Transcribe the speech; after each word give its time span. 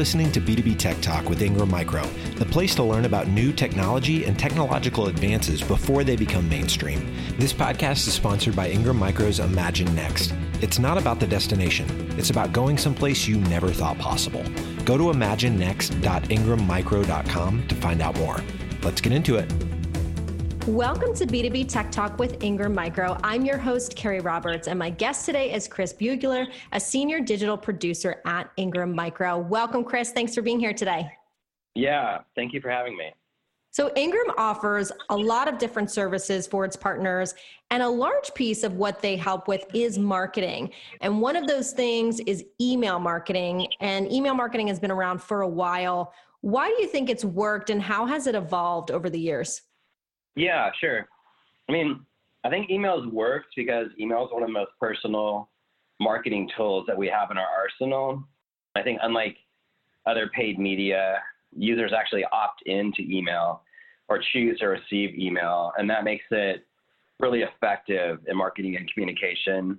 listening 0.00 0.32
to 0.32 0.40
B2B 0.40 0.78
Tech 0.78 0.98
Talk 1.02 1.28
with 1.28 1.42
Ingram 1.42 1.70
Micro, 1.70 2.02
the 2.36 2.46
place 2.46 2.74
to 2.76 2.82
learn 2.82 3.04
about 3.04 3.28
new 3.28 3.52
technology 3.52 4.24
and 4.24 4.38
technological 4.38 5.08
advances 5.08 5.60
before 5.60 6.04
they 6.04 6.16
become 6.16 6.48
mainstream. 6.48 7.14
This 7.36 7.52
podcast 7.52 8.08
is 8.08 8.14
sponsored 8.14 8.56
by 8.56 8.70
Ingram 8.70 8.96
Micro's 8.96 9.40
Imagine 9.40 9.94
Next. 9.94 10.32
It's 10.62 10.78
not 10.78 10.96
about 10.96 11.20
the 11.20 11.26
destination, 11.26 11.86
it's 12.18 12.30
about 12.30 12.50
going 12.50 12.78
someplace 12.78 13.28
you 13.28 13.40
never 13.40 13.68
thought 13.68 13.98
possible. 13.98 14.42
Go 14.86 14.96
to 14.96 15.04
imaginenext.ingrammicro.com 15.04 17.68
to 17.68 17.74
find 17.74 18.00
out 18.00 18.16
more. 18.16 18.40
Let's 18.82 19.02
get 19.02 19.12
into 19.12 19.36
it. 19.36 19.69
Welcome 20.70 21.14
to 21.16 21.26
B2B 21.26 21.68
Tech 21.68 21.90
Talk 21.90 22.16
with 22.20 22.44
Ingram 22.44 22.72
Micro. 22.72 23.18
I'm 23.24 23.44
your 23.44 23.58
host, 23.58 23.96
Carrie 23.96 24.20
Roberts, 24.20 24.68
and 24.68 24.78
my 24.78 24.88
guest 24.88 25.26
today 25.26 25.52
is 25.52 25.66
Chris 25.66 25.92
Bugler, 25.92 26.46
a 26.70 26.78
senior 26.78 27.18
digital 27.18 27.58
producer 27.58 28.22
at 28.24 28.48
Ingram 28.56 28.94
Micro. 28.94 29.36
Welcome, 29.36 29.82
Chris. 29.82 30.12
Thanks 30.12 30.32
for 30.32 30.42
being 30.42 30.60
here 30.60 30.72
today. 30.72 31.10
Yeah, 31.74 32.18
thank 32.36 32.52
you 32.52 32.60
for 32.60 32.70
having 32.70 32.96
me. 32.96 33.12
So, 33.72 33.90
Ingram 33.96 34.28
offers 34.38 34.92
a 35.08 35.16
lot 35.16 35.48
of 35.48 35.58
different 35.58 35.90
services 35.90 36.46
for 36.46 36.64
its 36.64 36.76
partners, 36.76 37.34
and 37.72 37.82
a 37.82 37.88
large 37.88 38.32
piece 38.34 38.62
of 38.62 38.74
what 38.74 39.02
they 39.02 39.16
help 39.16 39.48
with 39.48 39.64
is 39.74 39.98
marketing. 39.98 40.70
And 41.00 41.20
one 41.20 41.34
of 41.34 41.48
those 41.48 41.72
things 41.72 42.20
is 42.20 42.44
email 42.60 43.00
marketing, 43.00 43.66
and 43.80 44.10
email 44.12 44.34
marketing 44.34 44.68
has 44.68 44.78
been 44.78 44.92
around 44.92 45.20
for 45.20 45.40
a 45.40 45.48
while. 45.48 46.14
Why 46.42 46.68
do 46.68 46.80
you 46.80 46.86
think 46.86 47.10
it's 47.10 47.24
worked, 47.24 47.70
and 47.70 47.82
how 47.82 48.06
has 48.06 48.28
it 48.28 48.36
evolved 48.36 48.92
over 48.92 49.10
the 49.10 49.18
years? 49.18 49.62
Yeah, 50.40 50.70
sure. 50.80 51.06
I 51.68 51.72
mean, 51.72 52.00
I 52.44 52.48
think 52.48 52.70
emails 52.70 53.12
worked 53.12 53.48
because 53.56 53.88
email 54.00 54.24
is 54.24 54.32
one 54.32 54.42
of 54.42 54.48
the 54.48 54.52
most 54.54 54.70
personal 54.80 55.50
marketing 56.00 56.48
tools 56.56 56.86
that 56.86 56.96
we 56.96 57.08
have 57.08 57.30
in 57.30 57.36
our 57.36 57.46
arsenal. 57.46 58.24
I 58.74 58.82
think 58.82 59.00
unlike 59.02 59.36
other 60.06 60.30
paid 60.34 60.58
media, 60.58 61.18
users 61.54 61.92
actually 61.94 62.24
opt 62.32 62.62
into 62.64 63.02
email 63.02 63.60
or 64.08 64.18
choose 64.32 64.58
to 64.60 64.68
receive 64.68 65.14
email, 65.18 65.72
and 65.76 65.90
that 65.90 66.04
makes 66.04 66.24
it 66.30 66.66
really 67.18 67.42
effective 67.42 68.20
in 68.26 68.34
marketing 68.34 68.76
and 68.76 68.90
communication. 68.94 69.78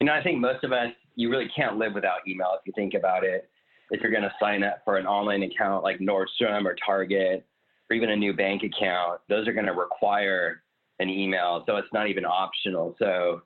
You 0.00 0.06
know, 0.06 0.12
I 0.12 0.24
think 0.24 0.40
most 0.40 0.64
of 0.64 0.72
us, 0.72 0.88
you 1.14 1.30
really 1.30 1.48
can't 1.54 1.76
live 1.76 1.94
without 1.94 2.26
email 2.26 2.50
if 2.58 2.66
you 2.66 2.72
think 2.74 2.94
about 2.94 3.22
it. 3.22 3.48
If 3.92 4.00
you're 4.00 4.10
going 4.10 4.24
to 4.24 4.34
sign 4.40 4.64
up 4.64 4.78
for 4.84 4.96
an 4.96 5.06
online 5.06 5.44
account 5.44 5.84
like 5.84 6.00
Nordstrom 6.00 6.64
or 6.64 6.74
Target, 6.84 7.46
even 7.94 8.10
a 8.10 8.16
new 8.16 8.32
bank 8.32 8.62
account, 8.62 9.20
those 9.28 9.46
are 9.48 9.52
going 9.52 9.66
to 9.66 9.72
require 9.72 10.62
an 11.00 11.08
email. 11.08 11.64
So 11.66 11.76
it's 11.76 11.92
not 11.92 12.08
even 12.08 12.24
optional. 12.24 12.94
So 12.98 13.42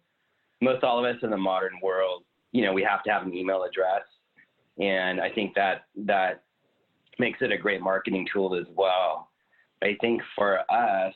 most 0.60 0.84
all 0.84 0.98
of 0.98 1.04
us 1.04 1.20
in 1.22 1.30
the 1.30 1.36
modern 1.36 1.78
world, 1.82 2.24
you 2.52 2.64
know, 2.64 2.72
we 2.72 2.82
have 2.82 3.02
to 3.04 3.10
have 3.10 3.22
an 3.22 3.34
email 3.34 3.64
address. 3.64 4.02
And 4.78 5.20
I 5.20 5.30
think 5.30 5.54
that 5.54 5.84
that 5.96 6.42
makes 7.18 7.38
it 7.42 7.52
a 7.52 7.58
great 7.58 7.80
marketing 7.80 8.26
tool 8.32 8.54
as 8.54 8.66
well. 8.74 9.30
I 9.82 9.96
think 10.00 10.22
for 10.36 10.60
us, 10.70 11.14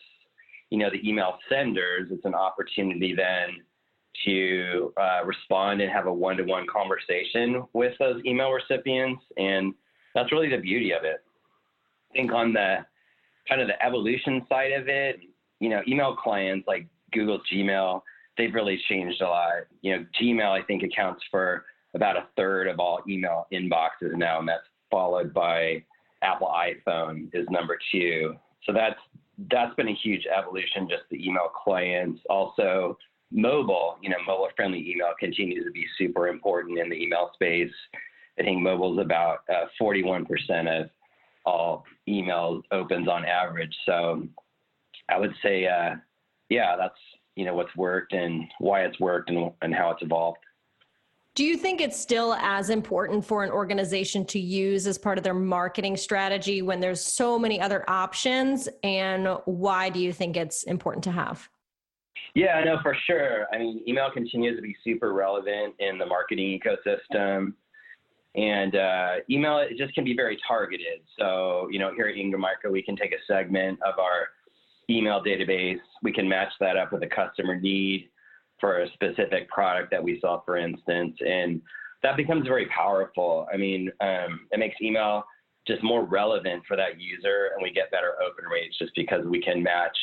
you 0.70 0.78
know, 0.78 0.90
the 0.90 1.06
email 1.08 1.38
senders, 1.48 2.08
it's 2.10 2.24
an 2.24 2.34
opportunity 2.34 3.14
then 3.14 3.62
to 4.24 4.92
uh, 5.00 5.24
respond 5.24 5.80
and 5.80 5.90
have 5.90 6.06
a 6.06 6.12
one-to-one 6.12 6.66
conversation 6.66 7.64
with 7.72 7.92
those 7.98 8.22
email 8.24 8.50
recipients. 8.50 9.22
And 9.36 9.74
that's 10.14 10.32
really 10.32 10.48
the 10.48 10.58
beauty 10.58 10.92
of 10.92 11.04
it. 11.04 11.24
I 12.10 12.14
think 12.14 12.32
on 12.32 12.52
the 12.52 12.84
kind 13.48 13.60
of 13.60 13.68
the 13.68 13.84
evolution 13.84 14.42
side 14.48 14.72
of 14.72 14.88
it, 14.88 15.20
you 15.60 15.68
know, 15.68 15.82
email 15.86 16.14
clients 16.16 16.66
like 16.66 16.86
Google 17.12 17.40
Gmail, 17.52 18.02
they've 18.36 18.54
really 18.54 18.80
changed 18.88 19.20
a 19.20 19.26
lot. 19.26 19.52
You 19.82 19.96
know, 19.96 20.06
Gmail 20.20 20.50
I 20.50 20.62
think 20.64 20.82
accounts 20.82 21.22
for 21.30 21.64
about 21.94 22.16
a 22.16 22.26
third 22.36 22.68
of 22.68 22.80
all 22.80 23.00
email 23.08 23.46
inboxes 23.52 24.14
now, 24.14 24.38
and 24.38 24.48
that's 24.48 24.64
followed 24.90 25.32
by 25.34 25.84
Apple 26.22 26.52
iPhone 26.54 27.28
is 27.32 27.46
number 27.50 27.78
two. 27.90 28.34
So 28.64 28.72
that's 28.72 28.98
that's 29.50 29.74
been 29.74 29.88
a 29.88 29.94
huge 29.94 30.26
evolution, 30.26 30.88
just 30.88 31.02
the 31.10 31.24
email 31.24 31.48
clients. 31.64 32.20
Also, 32.30 32.96
mobile, 33.32 33.96
you 34.02 34.10
know, 34.10 34.18
mobile 34.26 34.48
friendly 34.54 34.88
email 34.90 35.12
continues 35.18 35.64
to 35.64 35.70
be 35.70 35.84
super 35.98 36.28
important 36.28 36.78
in 36.78 36.88
the 36.88 36.96
email 36.96 37.30
space. 37.34 37.72
I 38.38 38.42
think 38.42 38.62
mobile 38.62 38.98
is 38.98 39.04
about 39.04 39.38
uh, 39.48 39.66
41% 39.80 40.26
of 40.80 40.90
all 41.44 41.84
email 42.08 42.62
opens 42.70 43.08
on 43.08 43.24
average. 43.24 43.74
So 43.86 44.26
I 45.08 45.18
would 45.18 45.34
say, 45.42 45.66
uh, 45.66 45.96
yeah, 46.48 46.76
that's 46.76 46.98
you 47.36 47.44
know 47.44 47.54
what's 47.54 47.74
worked 47.76 48.12
and 48.12 48.44
why 48.58 48.82
it's 48.82 48.98
worked 49.00 49.30
and, 49.30 49.50
and 49.62 49.74
how 49.74 49.90
it's 49.90 50.02
evolved. 50.02 50.38
Do 51.34 51.44
you 51.44 51.56
think 51.56 51.80
it's 51.80 51.98
still 51.98 52.34
as 52.34 52.68
important 52.68 53.24
for 53.24 53.42
an 53.42 53.50
organization 53.50 54.26
to 54.26 54.38
use 54.38 54.86
as 54.86 54.98
part 54.98 55.16
of 55.16 55.24
their 55.24 55.32
marketing 55.32 55.96
strategy 55.96 56.60
when 56.60 56.78
there's 56.78 57.02
so 57.02 57.38
many 57.38 57.58
other 57.58 57.88
options? 57.88 58.68
And 58.82 59.38
why 59.46 59.88
do 59.88 59.98
you 59.98 60.12
think 60.12 60.36
it's 60.36 60.64
important 60.64 61.02
to 61.04 61.10
have? 61.10 61.48
Yeah, 62.34 62.62
no, 62.64 62.78
for 62.82 62.94
sure. 63.06 63.46
I 63.50 63.58
mean, 63.58 63.82
email 63.88 64.10
continues 64.10 64.56
to 64.56 64.62
be 64.62 64.76
super 64.84 65.14
relevant 65.14 65.74
in 65.78 65.96
the 65.96 66.04
marketing 66.04 66.60
ecosystem. 66.60 67.54
And 68.34 68.76
uh, 68.76 69.16
email 69.30 69.58
it 69.58 69.76
just 69.76 69.94
can 69.94 70.04
be 70.04 70.16
very 70.16 70.38
targeted. 70.46 71.00
So, 71.18 71.68
you 71.70 71.78
know, 71.78 71.92
here 71.94 72.06
at 72.06 72.16
Ingram 72.16 72.40
Micro, 72.40 72.70
we 72.70 72.82
can 72.82 72.96
take 72.96 73.12
a 73.12 73.22
segment 73.26 73.78
of 73.82 73.98
our 73.98 74.28
email 74.88 75.22
database. 75.22 75.80
We 76.02 76.12
can 76.12 76.28
match 76.28 76.52
that 76.60 76.76
up 76.76 76.92
with 76.92 77.02
a 77.02 77.08
customer 77.08 77.60
need 77.60 78.08
for 78.58 78.82
a 78.82 78.92
specific 78.92 79.48
product 79.50 79.90
that 79.90 80.02
we 80.02 80.18
sell, 80.20 80.42
for 80.46 80.56
instance, 80.56 81.16
and 81.20 81.60
that 82.02 82.16
becomes 82.16 82.46
very 82.46 82.66
powerful. 82.66 83.46
I 83.52 83.56
mean, 83.56 83.90
um, 84.00 84.46
it 84.50 84.58
makes 84.58 84.76
email 84.80 85.24
just 85.66 85.82
more 85.82 86.04
relevant 86.04 86.62
for 86.66 86.76
that 86.76 87.00
user, 87.00 87.50
and 87.54 87.62
we 87.62 87.72
get 87.72 87.90
better 87.90 88.14
open 88.22 88.44
rates 88.50 88.76
just 88.78 88.92
because 88.96 89.24
we 89.26 89.40
can 89.40 89.62
match 89.62 89.96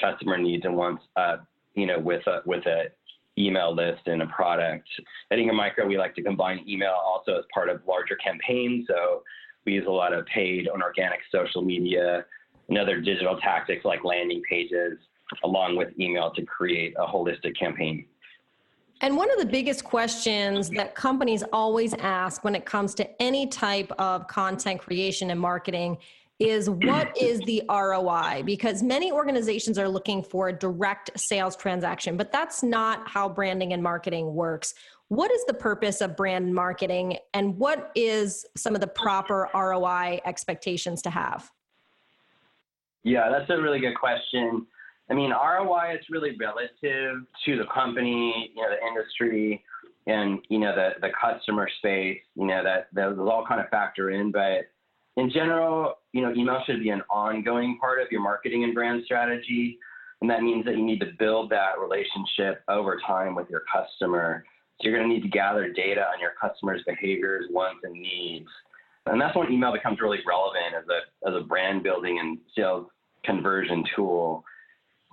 customer 0.00 0.38
needs 0.38 0.64
and 0.64 0.76
wants, 0.76 1.02
uh, 1.16 1.36
you 1.74 1.86
know, 1.86 1.98
with 1.98 2.26
a 2.26 2.42
with 2.44 2.64
a 2.66 2.86
email 3.38 3.74
list 3.74 4.02
and 4.06 4.22
a 4.22 4.26
product. 4.26 4.88
At 5.30 5.38
Ingram 5.38 5.56
Micro, 5.56 5.86
we 5.86 5.96
like 5.96 6.14
to 6.16 6.22
combine 6.22 6.64
email 6.68 6.94
also 7.04 7.38
as 7.38 7.44
part 7.52 7.68
of 7.68 7.80
larger 7.86 8.16
campaigns. 8.16 8.86
So 8.88 9.22
we 9.64 9.72
use 9.72 9.86
a 9.86 9.90
lot 9.90 10.12
of 10.12 10.26
paid 10.26 10.66
and 10.66 10.82
organic 10.82 11.20
social 11.30 11.62
media 11.62 12.24
and 12.68 12.78
other 12.78 13.00
digital 13.00 13.38
tactics 13.38 13.84
like 13.84 14.04
landing 14.04 14.42
pages 14.48 14.98
along 15.44 15.76
with 15.76 15.88
email 15.98 16.30
to 16.32 16.42
create 16.44 16.94
a 16.98 17.06
holistic 17.06 17.58
campaign. 17.58 18.04
And 19.00 19.16
one 19.16 19.30
of 19.32 19.38
the 19.38 19.46
biggest 19.46 19.82
questions 19.82 20.70
that 20.70 20.94
companies 20.94 21.42
always 21.52 21.92
ask 21.94 22.44
when 22.44 22.54
it 22.54 22.64
comes 22.64 22.94
to 22.96 23.22
any 23.22 23.48
type 23.48 23.90
of 23.98 24.28
content 24.28 24.80
creation 24.80 25.30
and 25.30 25.40
marketing 25.40 25.98
is 26.38 26.68
what 26.68 27.16
is 27.20 27.40
the 27.40 27.62
ROI? 27.68 28.42
Because 28.44 28.82
many 28.82 29.12
organizations 29.12 29.78
are 29.78 29.88
looking 29.88 30.22
for 30.22 30.48
a 30.48 30.52
direct 30.52 31.10
sales 31.18 31.56
transaction, 31.56 32.16
but 32.16 32.32
that's 32.32 32.62
not 32.62 33.08
how 33.08 33.28
branding 33.28 33.72
and 33.72 33.82
marketing 33.82 34.34
works. 34.34 34.74
What 35.08 35.30
is 35.30 35.44
the 35.44 35.54
purpose 35.54 36.00
of 36.00 36.16
brand 36.16 36.54
marketing 36.54 37.18
and 37.34 37.56
what 37.58 37.92
is 37.94 38.46
some 38.56 38.74
of 38.74 38.80
the 38.80 38.86
proper 38.86 39.48
ROI 39.54 40.20
expectations 40.24 41.02
to 41.02 41.10
have? 41.10 41.50
Yeah, 43.04 43.28
that's 43.30 43.50
a 43.50 43.60
really 43.60 43.80
good 43.80 43.94
question. 43.94 44.66
I 45.10 45.14
mean, 45.14 45.30
ROI 45.30 45.96
is 45.98 46.06
really 46.08 46.36
relative 46.38 47.24
to 47.44 47.58
the 47.58 47.66
company, 47.72 48.52
you 48.54 48.62
know, 48.62 48.70
the 48.70 48.86
industry, 48.86 49.62
and 50.06 50.40
you 50.48 50.58
know 50.58 50.74
the 50.74 50.90
the 51.00 51.10
customer 51.20 51.68
space. 51.78 52.20
You 52.34 52.46
know 52.46 52.64
that 52.64 52.88
those 52.92 53.18
all 53.18 53.44
kind 53.46 53.60
of 53.60 53.68
factor 53.68 54.10
in, 54.10 54.32
but 54.32 54.62
in 55.16 55.30
general, 55.30 55.98
you 56.12 56.22
know, 56.22 56.32
email 56.34 56.62
should 56.66 56.80
be 56.80 56.90
an 56.90 57.02
ongoing 57.10 57.78
part 57.78 58.00
of 58.00 58.08
your 58.10 58.22
marketing 58.22 58.64
and 58.64 58.74
brand 58.74 59.02
strategy. 59.04 59.78
And 60.20 60.30
that 60.30 60.42
means 60.42 60.64
that 60.64 60.76
you 60.76 60.84
need 60.84 61.00
to 61.00 61.10
build 61.18 61.50
that 61.50 61.78
relationship 61.80 62.62
over 62.68 63.00
time 63.06 63.34
with 63.34 63.50
your 63.50 63.62
customer. 63.72 64.44
So 64.80 64.88
you're 64.88 64.96
going 64.96 65.08
to 65.08 65.14
need 65.14 65.22
to 65.22 65.28
gather 65.28 65.70
data 65.70 66.02
on 66.02 66.20
your 66.20 66.32
customers' 66.40 66.82
behaviors, 66.86 67.46
wants, 67.50 67.80
and 67.84 67.92
needs. 67.92 68.48
And 69.06 69.20
that's 69.20 69.36
when 69.36 69.52
email 69.52 69.72
becomes 69.72 70.00
really 70.00 70.20
relevant 70.26 70.74
as 70.78 70.84
a, 70.88 71.28
as 71.28 71.42
a 71.42 71.44
brand 71.44 71.82
building 71.82 72.18
and 72.20 72.38
sales 72.56 72.86
conversion 73.24 73.84
tool. 73.94 74.44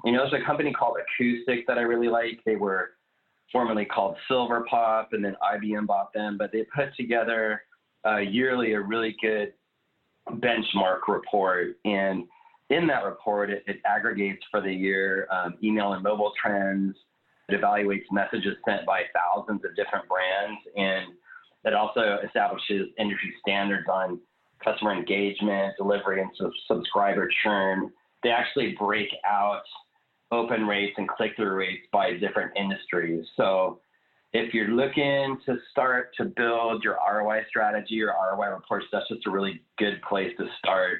You 0.05 0.13
know, 0.13 0.29
there's 0.29 0.41
a 0.41 0.45
company 0.45 0.71
called 0.71 0.97
Acoustic 0.97 1.67
that 1.67 1.77
I 1.77 1.81
really 1.81 2.07
like. 2.07 2.39
They 2.45 2.55
were 2.55 2.91
formerly 3.51 3.85
called 3.85 4.15
Silverpop, 4.29 5.07
and 5.11 5.25
then 5.25 5.35
IBM 5.53 5.87
bought 5.87 6.13
them, 6.13 6.37
but 6.37 6.51
they 6.51 6.65
put 6.73 6.95
together 6.95 7.63
uh, 8.05 8.17
yearly 8.17 8.73
a 8.73 8.81
really 8.81 9.15
good 9.21 9.53
benchmark 10.33 11.07
report. 11.07 11.77
And 11.85 12.25
in 12.69 12.87
that 12.87 13.03
report, 13.03 13.49
it, 13.49 13.63
it 13.67 13.77
aggregates 13.85 14.43
for 14.51 14.61
the 14.61 14.71
year 14.71 15.27
um, 15.31 15.55
email 15.63 15.93
and 15.93 16.03
mobile 16.03 16.33
trends. 16.41 16.95
It 17.47 17.59
evaluates 17.59 18.03
messages 18.11 18.55
sent 18.67 18.85
by 18.85 19.03
thousands 19.13 19.61
of 19.65 19.75
different 19.75 20.05
brands. 20.07 20.61
And 20.77 21.13
it 21.65 21.73
also 21.73 22.19
establishes 22.25 22.89
industry 22.97 23.33
standards 23.41 23.87
on 23.91 24.19
customer 24.63 24.93
engagement, 24.93 25.75
delivery, 25.77 26.21
and 26.21 26.29
subscriber 26.67 27.29
churn. 27.43 27.91
They 28.23 28.29
actually 28.29 28.75
break 28.77 29.07
out 29.25 29.63
open 30.31 30.67
rates 30.67 30.93
and 30.97 31.07
click 31.07 31.31
through 31.35 31.53
rates 31.53 31.87
by 31.91 32.13
different 32.13 32.51
industries. 32.55 33.25
So 33.35 33.79
if 34.33 34.53
you're 34.53 34.69
looking 34.69 35.37
to 35.45 35.57
start 35.71 36.13
to 36.17 36.25
build 36.25 36.83
your 36.83 36.97
ROI 37.11 37.41
strategy 37.49 38.01
or 38.01 38.09
ROI 38.09 38.49
reports, 38.49 38.85
that's 38.91 39.07
just 39.09 39.25
a 39.25 39.31
really 39.31 39.61
good 39.77 40.01
place 40.07 40.31
to 40.37 40.45
start 40.57 40.99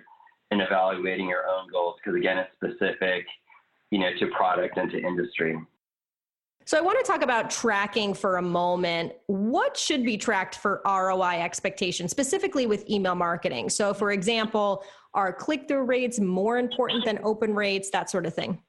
in 0.52 0.62
evaluating 0.62 1.28
your 1.28 1.48
own 1.48 1.68
goals 1.72 1.96
because 2.04 2.18
again, 2.18 2.38
it's 2.40 2.52
specific, 2.56 3.26
you 3.92 4.00
know, 4.00 4.10
to 4.20 4.28
product 4.28 4.78
and 4.78 4.90
to 4.92 5.00
industry. 5.00 5.58
So 6.66 6.78
I 6.78 6.82
want 6.82 7.04
to 7.04 7.12
talk 7.12 7.24
about 7.24 7.50
tracking 7.50 8.14
for 8.14 8.38
a 8.38 8.42
moment. 8.42 9.14
What 9.28 9.78
should 9.78 10.04
be 10.04 10.18
tracked 10.18 10.56
for 10.56 10.82
ROI 10.86 11.42
expectations, 11.42 12.12
specifically 12.12 12.68
with 12.68 12.88
email 12.90 13.16
marketing? 13.16 13.70
So, 13.70 13.94
for 13.94 14.12
example, 14.12 14.84
are 15.16 15.34
click 15.34 15.68
through 15.68 15.86
rates 15.86 16.20
more 16.20 16.58
important 16.58 17.06
than 17.06 17.20
open 17.24 17.56
rates, 17.56 17.90
that 17.92 18.10
sort 18.10 18.28
of 18.28 18.36
thing? 18.36 18.62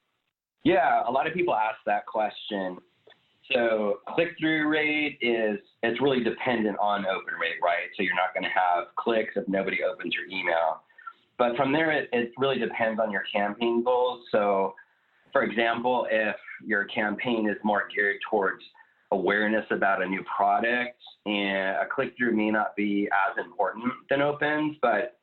Yeah, 0.63 1.03
a 1.07 1.11
lot 1.11 1.27
of 1.27 1.33
people 1.33 1.53
ask 1.55 1.77
that 1.85 2.05
question. 2.07 2.77
So 3.53 3.99
click 4.15 4.29
through 4.39 4.67
rate 4.67 5.17
is 5.21 5.59
it's 5.83 6.01
really 6.01 6.23
dependent 6.23 6.77
on 6.79 7.05
open 7.05 7.33
rate, 7.39 7.59
right? 7.63 7.89
So 7.97 8.03
you're 8.03 8.15
not 8.15 8.33
going 8.33 8.43
to 8.43 8.49
have 8.49 8.95
clicks 8.97 9.33
if 9.35 9.47
nobody 9.47 9.79
opens 9.83 10.13
your 10.13 10.25
email. 10.25 10.81
But 11.37 11.55
from 11.55 11.71
there, 11.71 11.91
it, 11.91 12.09
it 12.13 12.31
really 12.37 12.59
depends 12.59 12.99
on 12.99 13.11
your 13.11 13.23
campaign 13.33 13.83
goals. 13.83 14.21
So, 14.31 14.75
for 15.33 15.43
example, 15.43 16.07
if 16.11 16.35
your 16.63 16.85
campaign 16.85 17.49
is 17.49 17.57
more 17.63 17.83
geared 17.93 18.17
towards 18.29 18.61
awareness 19.11 19.65
about 19.71 20.01
a 20.01 20.05
new 20.05 20.23
product, 20.35 21.01
and 21.25 21.77
a 21.77 21.85
click 21.93 22.13
through 22.17 22.35
may 22.35 22.49
not 22.49 22.75
be 22.75 23.07
as 23.29 23.43
important 23.43 23.91
than 24.09 24.21
opens, 24.21 24.77
but 24.81 25.19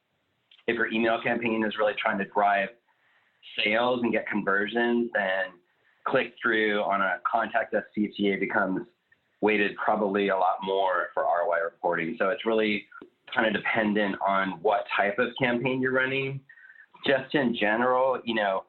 if 0.66 0.76
your 0.76 0.86
email 0.92 1.20
campaign 1.22 1.64
is 1.64 1.74
really 1.78 1.94
trying 2.00 2.18
to 2.18 2.24
drive 2.26 2.68
sales 3.64 4.00
and 4.02 4.12
get 4.12 4.28
conversions, 4.28 5.10
then 5.14 5.57
click 6.10 6.34
through 6.40 6.82
on 6.82 7.00
a 7.00 7.18
contact 7.30 7.74
us 7.74 7.84
CTA 7.96 8.40
becomes 8.40 8.86
weighted 9.40 9.76
probably 9.76 10.28
a 10.28 10.36
lot 10.36 10.56
more 10.62 11.08
for 11.14 11.22
ROI 11.22 11.62
reporting. 11.64 12.16
So 12.18 12.30
it's 12.30 12.44
really 12.44 12.86
kind 13.34 13.46
of 13.46 13.52
dependent 13.52 14.16
on 14.26 14.58
what 14.62 14.84
type 14.96 15.18
of 15.18 15.28
campaign 15.40 15.80
you're 15.80 15.92
running. 15.92 16.40
Just 17.06 17.34
in 17.34 17.56
general, 17.58 18.18
you 18.24 18.34
know, 18.34 18.64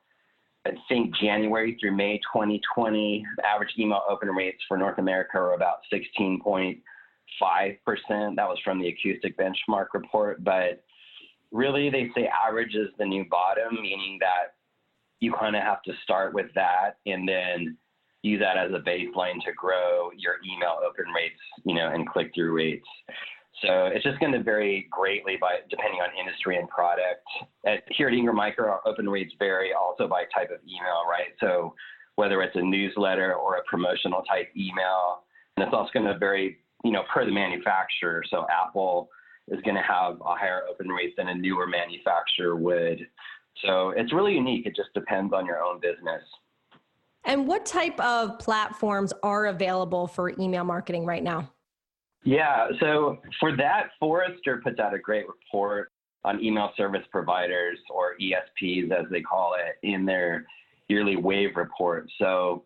I 0.66 0.72
think 0.88 1.16
January 1.16 1.78
through 1.80 1.96
May 1.96 2.18
2020, 2.34 3.26
average 3.44 3.72
email 3.80 4.02
open 4.08 4.30
rates 4.30 4.62
for 4.68 4.78
North 4.78 5.00
America 5.00 5.38
are 5.38 5.54
about 5.54 5.78
16.5%. 5.92 6.82
That 8.36 8.48
was 8.48 8.60
from 8.64 8.80
the 8.80 8.90
acoustic 8.90 9.38
benchmark 9.38 9.88
report. 9.94 10.44
But 10.44 10.84
really, 11.52 11.90
they 11.90 12.12
say 12.16 12.28
average 12.28 12.76
is 12.76 12.90
the 13.00 13.06
new 13.06 13.26
bottom, 13.32 13.76
meaning 13.82 14.20
that 14.20 14.59
you 15.20 15.34
kind 15.34 15.56
of 15.56 15.64
have 15.64 15.82
to 15.84 15.94
start 16.04 16.34
with 16.34 16.48
that 16.56 16.98
and 17.06 17.28
then 17.28 17.78
use 18.22 18.40
that 18.40 18.58
as 18.58 18.72
a 18.74 18.80
baseline 18.80 19.44
to 19.46 19.54
grow 19.56 20.10
your 20.18 20.36
email 20.46 20.78
open 20.86 21.12
rates, 21.14 21.40
you 21.66 21.76
know, 21.76 21.90
and 21.94 22.08
click 22.08 22.32
through 22.36 22.54
rates. 22.54 22.88
So 23.62 23.88
it's 23.88 24.04
just 24.04 24.20
going 24.20 24.32
to 24.32 24.44
vary 24.44 24.88
greatly 24.90 25.38
by 25.40 25.58
depending 25.70 26.00
on 26.00 26.10
industry 26.18 26.58
and 26.58 26.70
product. 26.70 27.24
At, 27.66 27.84
here 27.90 28.08
at 28.08 28.14
Ingram 28.14 28.38
Micro, 28.38 28.70
our 28.70 28.82
open 28.86 29.10
rates 29.10 29.34
vary 29.38 29.72
also 29.74 30.08
by 30.08 30.24
type 30.34 30.50
of 30.52 30.60
email, 30.64 31.04
right? 31.10 31.34
So 31.40 31.74
whether 32.16 32.42
it's 32.42 32.56
a 32.56 32.62
newsletter 32.62 33.34
or 33.34 33.58
a 33.58 33.64
promotional 33.64 34.22
type 34.24 34.50
email, 34.56 35.24
and 35.56 35.66
it's 35.66 35.74
also 35.74 35.90
going 35.94 36.06
to 36.06 36.18
vary, 36.18 36.58
you 36.84 36.92
know, 36.92 37.04
per 37.14 37.26
the 37.26 37.32
manufacturer. 37.32 38.24
So 38.30 38.46
Apple 38.50 39.10
is 39.50 39.62
going 39.62 39.76
to 39.76 39.82
have 39.82 40.22
a 40.22 40.36
higher 40.36 40.64
open 40.70 40.88
rate 40.88 41.16
than 41.18 41.30
a 41.30 41.36
newer 41.36 41.68
manufacturer 41.68 42.56
would. 42.56 43.08
So 43.66 43.90
it's 43.90 44.14
really 44.14 44.34
unique. 44.34 44.66
It 44.66 44.76
just 44.76 44.94
depends 44.94 45.34
on 45.34 45.46
your 45.46 45.62
own 45.62 45.80
business. 45.80 46.24
And 47.26 47.48
what 47.48 47.66
type 47.66 48.00
of 48.00 48.40
platforms 48.40 49.14
are 49.24 49.48
available 49.48 50.08
for 50.08 50.30
email 50.40 50.64
marketing 50.64 51.06
right 51.06 51.24
now? 51.24 51.52
Yeah, 52.24 52.68
so 52.80 53.18
for 53.40 53.56
that, 53.58 53.90
Forrester 54.00 54.62
puts 54.64 54.80
out 54.80 54.94
a 54.94 55.00
great 55.00 55.26
report 55.28 55.92
on 56.26 56.44
email 56.44 56.72
service 56.76 57.04
providers 57.12 57.80
or 57.90 58.16
ESPs, 58.22 58.92
as 58.92 59.06
they 59.10 59.22
call 59.22 59.56
it, 59.56 59.86
in 59.88 60.06
their 60.06 60.46
yearly 60.90 61.16
wave 61.16 61.56
report. 61.56 62.10
So 62.20 62.64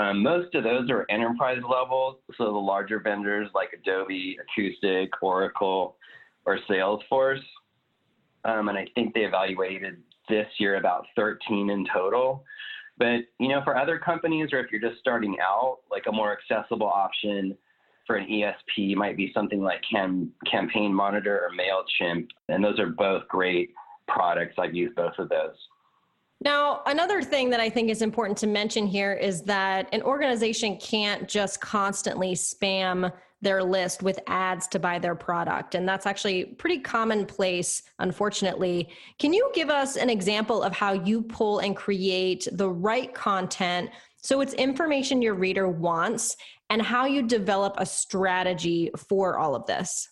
um, 0.00 0.22
most 0.22 0.54
of 0.54 0.64
those 0.64 0.90
are 0.90 1.06
enterprise 1.10 1.60
level. 1.68 2.20
So 2.36 2.44
the 2.44 2.50
larger 2.50 3.00
vendors 3.00 3.48
like 3.54 3.70
Adobe, 3.72 4.38
Acoustic, 4.40 5.10
Oracle, 5.22 5.96
or 6.46 6.58
Salesforce. 6.68 7.42
Um, 8.44 8.68
and 8.68 8.78
I 8.78 8.86
think 8.94 9.14
they 9.14 9.20
evaluated 9.20 9.98
this 10.30 10.46
year 10.58 10.76
about 10.76 11.06
13 11.16 11.70
in 11.70 11.86
total. 11.92 12.44
But 12.98 13.20
you 13.38 13.48
know, 13.48 13.60
for 13.64 13.76
other 13.76 13.98
companies, 13.98 14.50
or 14.52 14.60
if 14.60 14.70
you're 14.70 14.80
just 14.80 15.00
starting 15.00 15.36
out, 15.40 15.78
like 15.90 16.04
a 16.08 16.12
more 16.12 16.36
accessible 16.36 16.86
option 16.86 17.56
for 18.06 18.16
an 18.16 18.26
ESP 18.26 18.96
might 18.96 19.16
be 19.16 19.30
something 19.32 19.62
like 19.62 19.80
Cam- 19.90 20.32
Campaign 20.50 20.92
Monitor 20.92 21.40
or 21.40 21.50
Mailchimp, 21.50 22.28
and 22.48 22.64
those 22.64 22.78
are 22.78 22.88
both 22.88 23.26
great 23.28 23.72
products. 24.08 24.54
I've 24.58 24.74
used 24.74 24.96
both 24.96 25.14
of 25.18 25.28
those. 25.28 25.54
Now, 26.42 26.80
another 26.86 27.22
thing 27.22 27.50
that 27.50 27.60
I 27.60 27.68
think 27.68 27.90
is 27.90 28.00
important 28.00 28.38
to 28.38 28.46
mention 28.46 28.86
here 28.86 29.12
is 29.12 29.42
that 29.42 29.88
an 29.92 30.02
organization 30.02 30.78
can't 30.78 31.28
just 31.28 31.60
constantly 31.60 32.32
spam 32.32 33.12
their 33.42 33.62
list 33.62 34.02
with 34.02 34.18
ads 34.26 34.66
to 34.68 34.78
buy 34.78 34.98
their 34.98 35.14
product. 35.14 35.74
And 35.74 35.88
that's 35.88 36.06
actually 36.06 36.44
pretty 36.44 36.78
commonplace, 36.78 37.82
unfortunately. 37.98 38.90
Can 39.18 39.32
you 39.32 39.50
give 39.54 39.70
us 39.70 39.96
an 39.96 40.10
example 40.10 40.62
of 40.62 40.74
how 40.74 40.92
you 40.92 41.22
pull 41.22 41.60
and 41.60 41.74
create 41.74 42.46
the 42.52 42.68
right 42.68 43.12
content 43.14 43.90
so 44.22 44.42
it's 44.42 44.52
information 44.54 45.22
your 45.22 45.34
reader 45.34 45.68
wants 45.68 46.36
and 46.68 46.82
how 46.82 47.06
you 47.06 47.22
develop 47.22 47.74
a 47.78 47.86
strategy 47.86 48.90
for 48.96 49.38
all 49.38 49.54
of 49.54 49.64
this? 49.66 50.08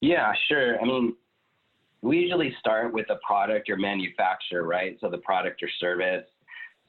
Yeah, 0.00 0.32
sure. 0.48 0.80
I 0.80 0.84
mean, 0.84 1.14
we 2.02 2.18
usually 2.18 2.54
start 2.58 2.92
with 2.92 3.08
a 3.10 3.16
product 3.24 3.70
or 3.70 3.76
manufacturer, 3.76 4.64
right? 4.64 4.96
So 5.00 5.08
the 5.08 5.18
product 5.18 5.62
or 5.62 5.68
service, 5.78 6.24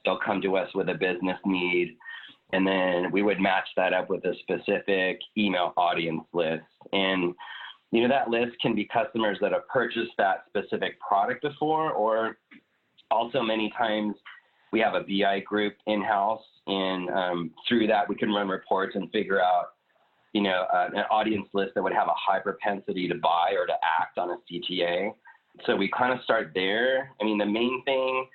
they'll 0.04 0.18
come 0.18 0.40
to 0.42 0.56
us 0.56 0.68
with 0.74 0.88
a 0.88 0.94
business 0.94 1.38
need 1.44 1.96
and 2.52 2.66
then 2.66 3.10
we 3.10 3.22
would 3.22 3.40
match 3.40 3.68
that 3.76 3.92
up 3.92 4.10
with 4.10 4.24
a 4.24 4.34
specific 4.42 5.20
email 5.36 5.72
audience 5.76 6.24
list. 6.32 6.64
And 6.92 7.34
you 7.90 8.02
know 8.02 8.08
that 8.08 8.30
list 8.30 8.52
can 8.60 8.74
be 8.74 8.88
customers 8.92 9.38
that 9.40 9.52
have 9.52 9.68
purchased 9.68 10.12
that 10.18 10.44
specific 10.48 10.98
product 11.00 11.42
before, 11.42 11.92
or 11.92 12.38
also 13.10 13.42
many 13.42 13.72
times 13.76 14.14
we 14.72 14.80
have 14.80 14.94
a 14.94 15.00
BI 15.00 15.40
group 15.40 15.74
in 15.86 16.02
house, 16.02 16.42
and 16.66 17.10
um, 17.10 17.50
through 17.68 17.86
that 17.88 18.08
we 18.08 18.14
can 18.14 18.30
run 18.30 18.48
reports 18.48 18.96
and 18.96 19.10
figure 19.12 19.42
out 19.42 19.72
you 20.32 20.42
know 20.42 20.64
uh, 20.72 20.88
an 20.94 21.04
audience 21.10 21.48
list 21.52 21.72
that 21.74 21.82
would 21.82 21.92
have 21.92 22.08
a 22.08 22.14
high 22.16 22.38
propensity 22.38 23.08
to 23.08 23.14
buy 23.16 23.54
or 23.58 23.66
to 23.66 23.74
act 24.00 24.18
on 24.18 24.30
a 24.30 24.36
CTA. 24.50 25.12
So 25.66 25.76
we 25.76 25.90
kind 25.90 26.14
of 26.14 26.24
start 26.24 26.52
there. 26.54 27.10
I 27.20 27.24
mean, 27.24 27.36
the 27.36 27.44
main 27.44 27.82
thing 27.84 28.26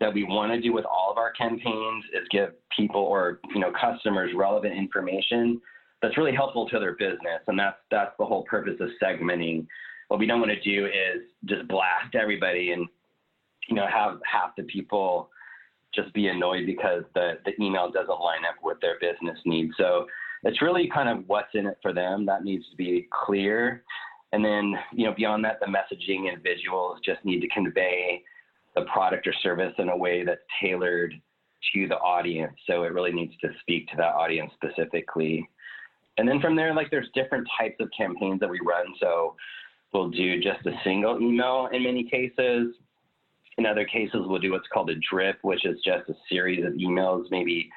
that 0.00 0.12
we 0.12 0.24
want 0.24 0.50
to 0.52 0.60
do 0.60 0.72
with 0.72 0.84
all 0.86 1.10
of 1.10 1.18
our 1.18 1.30
campaigns 1.32 2.04
is 2.14 2.26
give 2.30 2.50
people 2.76 3.02
or 3.02 3.40
you 3.54 3.60
know 3.60 3.72
customers 3.78 4.32
relevant 4.34 4.74
information 4.74 5.60
that's 6.02 6.16
really 6.16 6.34
helpful 6.34 6.68
to 6.68 6.78
their 6.78 6.94
business. 6.94 7.42
And 7.46 7.58
that's 7.58 7.76
that's 7.90 8.12
the 8.18 8.24
whole 8.24 8.44
purpose 8.44 8.76
of 8.80 8.88
segmenting. 9.02 9.66
What 10.08 10.18
we 10.18 10.26
don't 10.26 10.40
want 10.40 10.52
to 10.52 10.60
do 10.60 10.86
is 10.86 11.22
just 11.44 11.68
blast 11.68 12.14
everybody 12.14 12.72
and 12.72 12.88
you 13.68 13.76
know 13.76 13.86
have 13.86 14.18
half 14.30 14.56
the 14.56 14.64
people 14.64 15.30
just 15.94 16.12
be 16.14 16.28
annoyed 16.28 16.66
because 16.66 17.02
the, 17.14 17.32
the 17.44 17.52
email 17.62 17.90
doesn't 17.90 18.20
line 18.20 18.44
up 18.48 18.54
with 18.62 18.78
their 18.80 18.96
business 19.00 19.38
needs. 19.44 19.72
So 19.76 20.06
it's 20.44 20.62
really 20.62 20.88
kind 20.88 21.08
of 21.08 21.28
what's 21.28 21.48
in 21.54 21.66
it 21.66 21.78
for 21.82 21.92
them 21.92 22.24
that 22.26 22.44
needs 22.44 22.64
to 22.70 22.76
be 22.76 23.08
clear. 23.24 23.84
And 24.32 24.44
then 24.44 24.74
you 24.92 25.04
know 25.04 25.14
beyond 25.14 25.44
that 25.44 25.60
the 25.60 25.66
messaging 25.66 26.32
and 26.32 26.42
visuals 26.42 26.96
just 27.04 27.24
need 27.24 27.40
to 27.40 27.48
convey 27.48 28.22
the 28.74 28.82
product 28.82 29.26
or 29.26 29.32
service 29.42 29.74
in 29.78 29.88
a 29.88 29.96
way 29.96 30.24
that's 30.24 30.40
tailored 30.60 31.14
to 31.74 31.88
the 31.88 31.96
audience. 31.96 32.54
So 32.66 32.84
it 32.84 32.92
really 32.92 33.12
needs 33.12 33.34
to 33.42 33.48
speak 33.60 33.88
to 33.88 33.96
that 33.96 34.14
audience 34.14 34.52
specifically. 34.54 35.48
And 36.18 36.28
then 36.28 36.40
from 36.40 36.56
there, 36.56 36.74
like 36.74 36.90
there's 36.90 37.08
different 37.14 37.46
types 37.58 37.76
of 37.80 37.88
campaigns 37.96 38.40
that 38.40 38.48
we 38.48 38.60
run. 38.64 38.86
So 39.00 39.34
we'll 39.92 40.10
do 40.10 40.40
just 40.40 40.64
a 40.66 40.72
single 40.84 41.20
email 41.20 41.68
in 41.72 41.82
many 41.82 42.04
cases. 42.04 42.74
In 43.58 43.66
other 43.66 43.84
cases, 43.84 44.22
we'll 44.24 44.38
do 44.38 44.52
what's 44.52 44.68
called 44.72 44.90
a 44.90 44.94
drip, 45.10 45.38
which 45.42 45.66
is 45.66 45.78
just 45.84 46.08
a 46.08 46.14
series 46.28 46.64
of 46.64 46.72
emails, 46.74 47.24
maybe, 47.30 47.70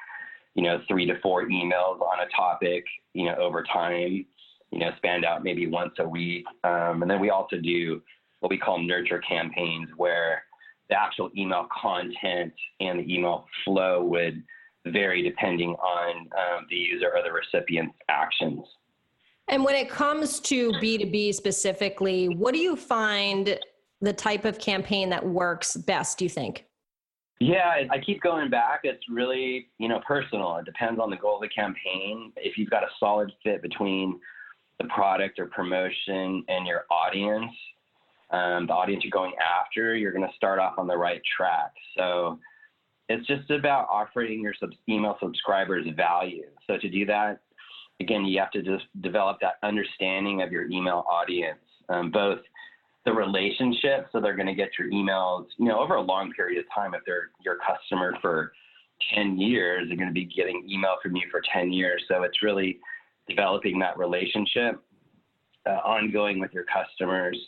you 0.54 0.62
know, 0.62 0.80
three 0.88 1.06
to 1.06 1.18
four 1.20 1.46
emails 1.46 2.00
on 2.00 2.20
a 2.20 2.36
topic, 2.36 2.84
you 3.12 3.26
know, 3.26 3.34
over 3.34 3.62
time, 3.64 4.24
you 4.70 4.78
know, 4.78 4.90
spanned 4.96 5.24
out 5.24 5.44
maybe 5.44 5.66
once 5.66 5.92
a 5.98 6.08
week. 6.08 6.44
Um, 6.62 7.02
and 7.02 7.10
then 7.10 7.20
we 7.20 7.30
also 7.30 7.56
do 7.58 8.00
what 8.40 8.50
we 8.50 8.58
call 8.58 8.78
nurture 8.78 9.20
campaigns, 9.20 9.88
where 9.96 10.44
the 10.88 11.00
actual 11.00 11.30
email 11.36 11.66
content 11.82 12.52
and 12.80 13.00
the 13.00 13.14
email 13.14 13.46
flow 13.64 14.02
would 14.04 14.42
vary 14.86 15.22
depending 15.22 15.70
on 15.70 16.16
um, 16.16 16.66
the 16.68 16.76
user 16.76 17.10
or 17.14 17.22
the 17.22 17.32
recipient's 17.32 17.96
actions. 18.08 18.64
And 19.48 19.64
when 19.64 19.74
it 19.74 19.90
comes 19.90 20.40
to 20.40 20.72
B2B 20.72 21.34
specifically, 21.34 22.28
what 22.28 22.54
do 22.54 22.60
you 22.60 22.76
find 22.76 23.58
the 24.00 24.12
type 24.12 24.44
of 24.44 24.58
campaign 24.58 25.10
that 25.10 25.24
works 25.24 25.76
best, 25.76 26.18
do 26.18 26.24
you 26.24 26.28
think? 26.28 26.66
Yeah, 27.40 27.82
I 27.90 27.98
keep 27.98 28.22
going 28.22 28.48
back. 28.48 28.80
It's 28.84 29.02
really, 29.10 29.68
you 29.78 29.88
know, 29.88 30.00
personal. 30.06 30.56
It 30.56 30.64
depends 30.64 31.00
on 31.00 31.10
the 31.10 31.16
goal 31.16 31.36
of 31.36 31.42
the 31.42 31.48
campaign. 31.48 32.32
If 32.36 32.56
you've 32.56 32.70
got 32.70 32.84
a 32.84 32.88
solid 32.98 33.32
fit 33.42 33.60
between 33.60 34.18
the 34.78 34.86
product 34.86 35.38
or 35.38 35.46
promotion 35.46 36.44
and 36.48 36.66
your 36.66 36.84
audience, 36.90 37.50
um, 38.30 38.66
the 38.66 38.72
audience 38.72 39.04
you're 39.04 39.10
going 39.10 39.34
after, 39.38 39.94
you're 39.94 40.12
going 40.12 40.26
to 40.26 40.36
start 40.36 40.58
off 40.58 40.74
on 40.78 40.86
the 40.86 40.96
right 40.96 41.20
track. 41.36 41.72
So 41.96 42.38
it's 43.08 43.26
just 43.26 43.50
about 43.50 43.88
offering 43.90 44.42
your 44.42 44.54
sub- 44.58 44.70
email 44.88 45.16
subscribers 45.20 45.86
value. 45.96 46.46
So 46.66 46.78
to 46.78 46.88
do 46.88 47.04
that, 47.06 47.40
again, 48.00 48.24
you 48.24 48.38
have 48.40 48.50
to 48.52 48.62
just 48.62 48.84
develop 49.02 49.38
that 49.40 49.54
understanding 49.62 50.42
of 50.42 50.50
your 50.50 50.64
email 50.70 51.04
audience, 51.08 51.60
um, 51.88 52.10
both 52.10 52.40
the 53.04 53.12
relationship, 53.12 54.08
so 54.10 54.20
they're 54.20 54.36
going 54.36 54.46
to 54.46 54.54
get 54.54 54.70
your 54.78 54.88
emails, 54.90 55.46
you 55.58 55.66
know, 55.66 55.78
over 55.78 55.96
a 55.96 56.00
long 56.00 56.32
period 56.32 56.58
of 56.58 56.64
time. 56.74 56.94
If 56.94 57.02
they're 57.04 57.30
your 57.44 57.58
customer 57.58 58.16
for 58.22 58.52
10 59.14 59.38
years, 59.38 59.88
they're 59.88 59.96
going 59.96 60.08
to 60.08 60.14
be 60.14 60.24
getting 60.24 60.66
email 60.70 60.96
from 61.02 61.14
you 61.14 61.22
for 61.30 61.42
10 61.52 61.72
years. 61.72 62.02
So 62.08 62.22
it's 62.22 62.42
really 62.42 62.78
developing 63.28 63.78
that 63.80 63.98
relationship, 63.98 64.82
uh, 65.66 65.80
ongoing 65.84 66.40
with 66.40 66.52
your 66.52 66.64
customers. 66.64 67.38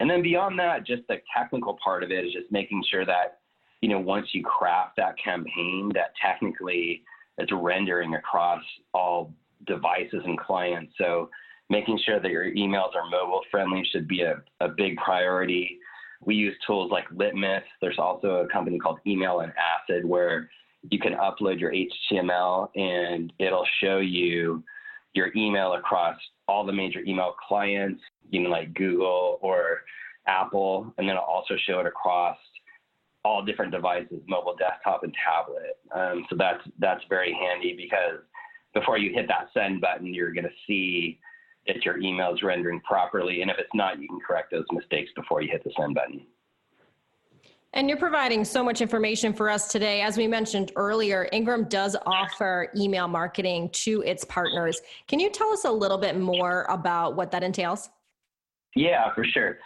And 0.00 0.10
then 0.10 0.22
beyond 0.22 0.58
that, 0.58 0.86
just 0.86 1.02
the 1.08 1.16
technical 1.36 1.78
part 1.84 2.02
of 2.02 2.10
it 2.10 2.24
is 2.24 2.32
just 2.32 2.50
making 2.50 2.82
sure 2.90 3.06
that, 3.06 3.38
you 3.80 3.88
know, 3.88 4.00
once 4.00 4.28
you 4.32 4.42
craft 4.42 4.96
that 4.96 5.14
campaign, 5.22 5.90
that 5.94 6.12
technically 6.20 7.02
it's 7.38 7.52
rendering 7.52 8.14
across 8.14 8.62
all 8.92 9.32
devices 9.66 10.22
and 10.24 10.38
clients. 10.38 10.92
So 10.98 11.30
making 11.70 11.98
sure 12.04 12.20
that 12.20 12.30
your 12.30 12.50
emails 12.52 12.94
are 12.94 13.08
mobile 13.08 13.42
friendly 13.50 13.86
should 13.92 14.08
be 14.08 14.22
a, 14.22 14.42
a 14.60 14.68
big 14.68 14.96
priority. 14.96 15.78
We 16.20 16.34
use 16.34 16.54
tools 16.66 16.90
like 16.90 17.04
Litmus. 17.12 17.62
There's 17.80 17.98
also 17.98 18.44
a 18.44 18.48
company 18.48 18.78
called 18.78 18.98
Email 19.06 19.36
on 19.36 19.52
Acid 19.58 20.04
where 20.04 20.50
you 20.90 20.98
can 20.98 21.14
upload 21.14 21.58
your 21.58 21.72
HTML 21.72 22.68
and 22.76 23.32
it'll 23.38 23.66
show 23.82 23.98
you 23.98 24.62
your 25.14 25.30
email 25.36 25.74
across 25.74 26.16
all 26.48 26.64
the 26.66 26.72
major 26.72 27.00
email 27.00 27.34
clients, 27.48 28.02
know, 28.40 28.50
like 28.50 28.74
Google 28.74 29.38
or 29.40 29.82
Apple, 30.26 30.92
and 30.98 31.08
then 31.08 31.16
it'll 31.16 31.24
also 31.24 31.54
show 31.66 31.80
it 31.80 31.86
across 31.86 32.36
all 33.24 33.42
different 33.44 33.72
devices, 33.72 34.20
mobile, 34.28 34.54
desktop, 34.56 35.02
and 35.02 35.14
tablet. 35.14 35.78
Um, 35.94 36.26
so 36.28 36.36
that's 36.36 36.62
that's 36.78 37.02
very 37.08 37.32
handy 37.32 37.74
because 37.76 38.20
before 38.74 38.98
you 38.98 39.14
hit 39.14 39.28
that 39.28 39.48
send 39.54 39.80
button, 39.80 40.12
you're 40.12 40.32
going 40.32 40.44
to 40.44 40.50
see 40.66 41.18
that 41.66 41.84
your 41.84 41.98
email 41.98 42.34
is 42.34 42.42
rendering 42.42 42.80
properly. 42.80 43.40
And 43.40 43.50
if 43.50 43.56
it's 43.58 43.70
not, 43.72 44.00
you 44.00 44.08
can 44.08 44.20
correct 44.20 44.50
those 44.50 44.66
mistakes 44.72 45.10
before 45.16 45.40
you 45.40 45.50
hit 45.50 45.64
the 45.64 45.70
send 45.78 45.94
button. 45.94 46.26
And 47.74 47.88
you're 47.88 47.98
providing 47.98 48.44
so 48.44 48.62
much 48.62 48.80
information 48.80 49.32
for 49.32 49.50
us 49.50 49.66
today. 49.66 50.00
As 50.00 50.16
we 50.16 50.28
mentioned 50.28 50.70
earlier, 50.76 51.28
Ingram 51.32 51.64
does 51.64 51.96
offer 52.06 52.70
email 52.76 53.08
marketing 53.08 53.68
to 53.72 54.00
its 54.02 54.24
partners. 54.24 54.80
Can 55.08 55.18
you 55.18 55.28
tell 55.28 55.52
us 55.52 55.64
a 55.64 55.72
little 55.72 55.98
bit 55.98 56.16
more 56.16 56.66
about 56.70 57.16
what 57.16 57.32
that 57.32 57.42
entails? 57.42 57.90
Yeah, 58.76 59.12
for 59.12 59.24
sure. 59.24 59.58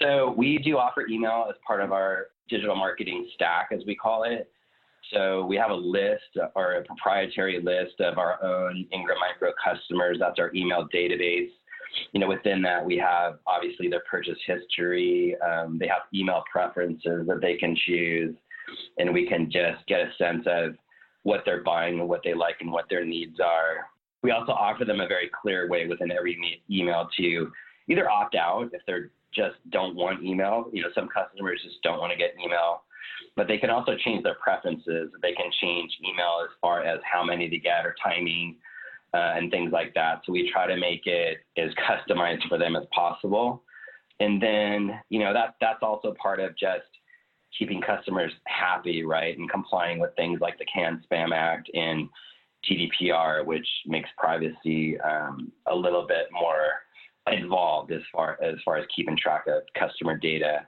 So 0.00 0.34
we 0.36 0.58
do 0.58 0.76
offer 0.76 1.06
email 1.08 1.46
as 1.48 1.54
part 1.64 1.80
of 1.82 1.92
our 1.92 2.26
digital 2.48 2.74
marketing 2.74 3.28
stack, 3.34 3.68
as 3.70 3.82
we 3.86 3.94
call 3.94 4.24
it. 4.24 4.50
So 5.12 5.46
we 5.46 5.56
have 5.56 5.70
a 5.70 5.74
list 5.74 6.36
or 6.56 6.72
a 6.72 6.84
proprietary 6.84 7.60
list 7.62 8.00
of 8.00 8.18
our 8.18 8.42
own 8.42 8.88
Ingram 8.92 9.18
Micro 9.20 9.52
customers. 9.64 10.16
That's 10.18 10.40
our 10.40 10.52
email 10.52 10.88
database. 10.92 11.50
You 12.12 12.20
know, 12.20 12.28
within 12.28 12.62
that, 12.62 12.84
we 12.84 12.96
have 12.98 13.38
obviously 13.46 13.88
their 13.88 14.02
purchase 14.10 14.38
history. 14.46 15.36
Um, 15.40 15.78
they 15.78 15.86
have 15.86 16.02
email 16.14 16.42
preferences 16.50 17.26
that 17.26 17.40
they 17.40 17.56
can 17.56 17.76
choose, 17.86 18.34
and 18.98 19.12
we 19.12 19.26
can 19.26 19.50
just 19.50 19.86
get 19.86 20.00
a 20.00 20.10
sense 20.18 20.44
of 20.46 20.74
what 21.22 21.42
they're 21.44 21.62
buying 21.62 22.00
and 22.00 22.08
what 22.08 22.20
they 22.24 22.34
like 22.34 22.56
and 22.60 22.72
what 22.72 22.86
their 22.90 23.04
needs 23.04 23.38
are. 23.40 23.86
We 24.22 24.30
also 24.30 24.52
offer 24.52 24.84
them 24.84 25.00
a 25.00 25.06
very 25.06 25.30
clear 25.42 25.68
way 25.68 25.86
within 25.86 26.10
every 26.10 26.62
email 26.70 27.08
to 27.18 27.52
either 27.88 28.10
opt 28.10 28.34
out 28.34 28.70
if 28.72 28.82
they're 28.86 29.10
just 29.34 29.56
don't 29.70 29.96
want 29.96 30.22
email. 30.22 30.68
You 30.72 30.82
know, 30.82 30.88
some 30.94 31.08
customers 31.08 31.60
just 31.64 31.82
don't 31.82 31.98
want 31.98 32.12
to 32.12 32.18
get 32.18 32.34
email 32.44 32.82
but 33.36 33.48
they 33.48 33.58
can 33.58 33.70
also 33.70 33.92
change 34.04 34.22
their 34.22 34.34
preferences. 34.34 35.10
They 35.22 35.32
can 35.32 35.50
change 35.60 35.90
email 36.04 36.42
as 36.44 36.50
far 36.60 36.84
as 36.84 37.00
how 37.10 37.24
many 37.24 37.48
they 37.48 37.58
get 37.58 37.86
or 37.86 37.94
timing 38.02 38.56
uh, 39.14 39.34
and 39.36 39.50
things 39.50 39.72
like 39.72 39.94
that. 39.94 40.22
So 40.24 40.32
we 40.32 40.50
try 40.50 40.66
to 40.66 40.76
make 40.76 41.06
it 41.06 41.38
as 41.56 41.70
customized 41.74 42.48
for 42.48 42.58
them 42.58 42.76
as 42.76 42.84
possible. 42.94 43.62
And 44.20 44.42
then, 44.42 45.00
you 45.08 45.18
know, 45.18 45.32
that 45.32 45.56
that's 45.60 45.82
also 45.82 46.14
part 46.20 46.40
of 46.40 46.56
just 46.56 46.86
keeping 47.58 47.80
customers 47.80 48.32
happy, 48.46 49.04
right, 49.04 49.36
and 49.36 49.50
complying 49.50 49.98
with 49.98 50.14
things 50.16 50.40
like 50.40 50.58
the 50.58 50.64
CAN-SPAM 50.72 51.32
Act 51.32 51.70
and 51.74 52.08
GDPR, 52.70 53.44
which 53.44 53.66
makes 53.86 54.08
privacy 54.16 54.98
um, 55.00 55.52
a 55.66 55.74
little 55.74 56.06
bit 56.06 56.28
more 56.30 56.82
involved 57.30 57.92
as 57.92 58.00
far 58.12 58.36
as 58.42 58.56
far 58.64 58.78
as 58.78 58.86
keeping 58.94 59.16
track 59.16 59.44
of 59.46 59.62
customer 59.78 60.16
data. 60.16 60.66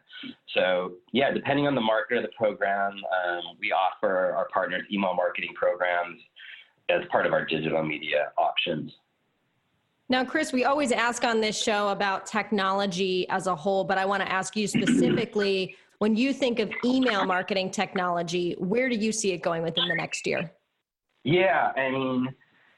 So 0.55 0.95
yeah, 1.13 1.33
depending 1.33 1.67
on 1.67 1.75
the 1.75 1.81
market 1.81 2.19
or 2.19 2.23
the 2.23 2.29
program, 2.37 2.93
um, 2.93 3.43
we 3.59 3.73
offer 3.73 4.33
our 4.37 4.49
partners 4.53 4.83
email 4.93 5.15
marketing 5.15 5.53
programs 5.55 6.21
as 6.91 7.03
part 7.11 7.27
of 7.27 7.33
our 7.33 7.45
digital 7.45 7.83
media 7.83 8.33
options. 8.37 8.93
Now, 10.09 10.25
Chris, 10.25 10.53
we 10.53 10.65
always 10.65 10.93
ask 10.93 11.25
on 11.25 11.41
this 11.41 11.61
show 11.61 11.89
about 11.89 12.27
technology 12.27 13.27
as 13.31 13.47
a 13.47 13.57
whole, 13.57 13.85
but 13.85 13.97
I 13.97 14.05
want 14.05 14.23
to 14.23 14.31
ask 14.31 14.55
you 14.55 14.67
specifically 14.67 15.77
when 15.99 16.15
you 16.15 16.35
think 16.35 16.59
of 16.59 16.71
email 16.85 17.25
marketing 17.25 17.71
technology, 17.71 18.55
where 18.59 18.91
do 18.91 18.97
you 18.97 19.13
see 19.13 19.33
it 19.33 19.39
going 19.39 19.63
within 19.63 19.89
the 19.89 19.95
next 19.95 20.27
year? 20.27 20.53
Yeah, 21.23 21.73
I 21.77 21.91
mean, 21.91 22.35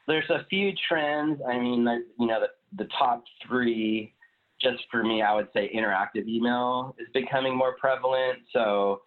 there's 0.07 0.31
a 0.31 0.45
few 0.49 0.73
trends. 0.89 1.41
I 1.49 1.59
mean, 1.59 1.81
you 2.21 2.27
know, 2.27 2.41
the, 2.41 2.85
the 2.85 2.89
top 2.97 3.25
three, 3.45 4.15
just 4.61 4.85
for 4.91 5.03
me, 5.03 5.23
I 5.23 5.35
would 5.35 5.49
say 5.53 5.71
interactive 5.75 6.29
email 6.29 6.95
is 7.01 7.09
becoming 7.13 7.57
more 7.57 7.75
prevalent. 7.81 8.39
So, 8.53 9.01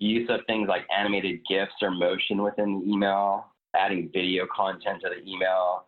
use 0.00 0.28
of 0.30 0.40
things 0.46 0.66
like 0.66 0.82
animated 0.96 1.40
GIFs 1.48 1.74
or 1.82 1.90
motion 1.90 2.42
within 2.42 2.80
the 2.80 2.90
email, 2.90 3.46
adding 3.76 4.10
video 4.12 4.46
content 4.54 5.02
to 5.02 5.08
the 5.08 5.28
email, 5.30 5.84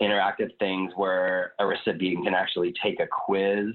interactive 0.00 0.56
things 0.58 0.92
where 0.96 1.52
a 1.58 1.66
recipient 1.66 2.24
can 2.24 2.34
actually 2.34 2.74
take 2.82 3.00
a 3.00 3.06
quiz 3.06 3.74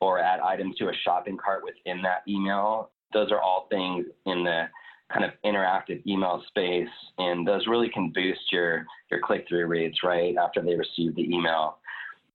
or 0.00 0.18
add 0.18 0.40
items 0.40 0.76
to 0.76 0.88
a 0.88 0.92
shopping 1.04 1.36
cart 1.36 1.62
within 1.64 2.02
that 2.02 2.22
email. 2.28 2.90
Those 3.12 3.30
are 3.32 3.40
all 3.40 3.66
things 3.70 4.06
in 4.26 4.44
the 4.44 4.68
kind 5.12 5.24
of 5.24 5.32
interactive 5.44 6.06
email 6.06 6.42
space, 6.48 6.88
and 7.18 7.46
those 7.46 7.66
really 7.66 7.88
can 7.88 8.12
boost 8.14 8.52
your 8.52 8.84
your 9.10 9.20
click 9.20 9.46
through 9.48 9.66
rates 9.66 9.98
right 10.04 10.36
after 10.36 10.62
they 10.62 10.74
receive 10.74 11.14
the 11.16 11.22
email. 11.22 11.78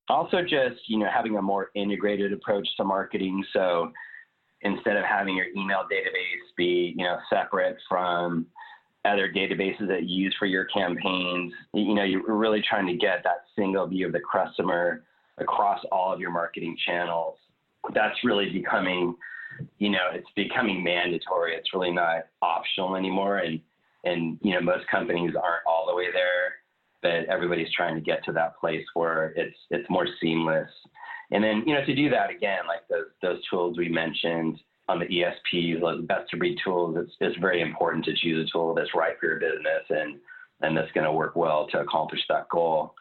Also, 0.10 0.42
just 0.42 0.82
you 0.88 0.98
know 0.98 1.08
having 1.14 1.38
a 1.38 1.42
more 1.42 1.70
integrated 1.76 2.34
approach 2.34 2.68
to 2.78 2.84
marketing. 2.84 3.44
So 3.54 3.92
instead 4.62 4.98
of 4.98 5.06
having 5.06 5.36
your 5.36 5.48
email 5.56 5.84
database 5.92 6.56
be 6.58 6.94
you 6.98 7.06
know 7.06 7.18
separate 7.30 7.78
from 7.88 8.48
other 9.06 9.32
databases 9.32 9.88
that 9.88 10.04
you 10.04 10.26
use 10.26 10.36
for 10.40 10.46
your 10.46 10.66
campaigns, 10.66 11.54
you 11.74 11.94
know 11.94 12.04
you're 12.04 12.36
really 12.36 12.64
trying 12.68 12.88
to 12.88 12.96
get 12.96 13.24
that 13.24 13.44
single 13.56 13.86
view 13.88 14.08
of 14.08 14.14
the 14.14 14.22
customer 14.32 15.04
across 15.38 15.80
all 15.92 16.14
of 16.14 16.20
your 16.20 16.32
marketing 16.32 16.78
channels. 16.86 17.38
That's 17.94 18.16
really 18.24 18.50
becoming 18.50 19.16
you 19.78 19.90
know, 19.90 20.10
it's 20.14 20.30
becoming 20.36 20.84
mandatory. 20.84 21.56
It's 21.56 21.74
really 21.74 21.92
not 21.92 22.28
optional 22.42 22.96
anymore. 22.96 23.40
And, 23.40 23.60
and, 24.04 24.38
you 24.42 24.54
know, 24.54 24.62
most 24.62 24.88
companies 24.88 25.34
aren't 25.36 25.66
all 25.68 25.86
the 25.88 25.96
way 25.96 26.08
there, 26.12 26.56
but 27.02 27.32
everybody's 27.32 27.72
trying 27.76 27.96
to 27.96 28.02
get 28.02 28.24
to 28.26 28.32
that 28.34 28.58
place 28.58 28.86
where 28.94 29.34
it's, 29.36 29.58
it's 29.70 29.90
more 29.90 30.08
seamless. 30.22 30.70
And 31.32 31.44
then, 31.44 31.64
you 31.66 31.74
know, 31.74 31.86
to 31.86 31.96
do 31.96 32.10
that 32.10 32.30
again, 32.30 32.62
like 32.68 32.88
those, 32.90 33.08
those 33.22 33.40
tools 33.50 33.78
we 33.78 33.90
mentioned 33.90 34.60
on 34.90 35.00
the 35.00 35.06
ESPs, 35.06 35.82
like 35.82 36.06
best 36.08 36.34
of 36.34 36.40
breed 36.40 36.58
tools, 36.64 36.98
it's, 37.00 37.14
it's 37.22 37.38
very 37.40 37.62
important 37.62 38.04
to 38.06 38.16
choose 38.16 38.48
a 38.48 38.52
tool 38.52 38.74
that's 38.74 38.94
right 38.96 39.16
for 39.20 39.28
your 39.28 39.40
business 39.40 39.84
and, 39.90 40.20
and 40.62 40.76
that's 40.76 40.92
going 40.92 41.06
to 41.06 41.12
work 41.12 41.36
well 41.36 41.68
to 41.72 41.80
accomplish 41.80 42.20
that 42.30 42.50
goal. 42.50 42.94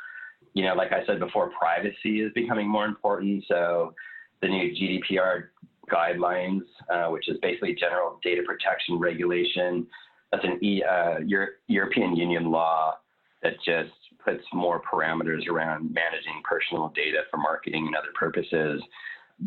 You 0.55 0.65
know, 0.65 0.75
like 0.75 0.93
I 0.93 1.05
said 1.07 1.19
before, 1.19 1.51
privacy 1.59 2.21
is 2.21 2.33
becoming 2.35 2.69
more 2.69 2.85
important. 2.85 3.45
So 3.49 3.95
the 4.43 4.49
new 4.49 4.71
GDPR 4.71 5.45
guidelines, 5.91 6.63
uh, 6.91 7.09
which 7.09 7.29
is 7.29 7.37
basically 7.43 7.75
general 7.75 8.21
data 8.23 8.43
protection 8.47 8.99
regulation. 8.99 9.87
That's 10.31 10.45
an 10.45 10.63
e, 10.63 10.83
uh, 10.83 11.19
Euro- 11.27 11.55
European 11.67 12.17
Union 12.17 12.51
law 12.51 12.95
that 13.43 13.55
just 13.65 13.91
puts 14.25 14.45
more 14.53 14.81
parameters 14.81 15.49
around 15.49 15.93
managing 15.93 16.43
personal 16.49 16.93
data 16.95 17.23
for 17.31 17.39
marketing 17.39 17.87
and 17.87 17.97
other 17.97 18.13
purposes. 18.15 18.81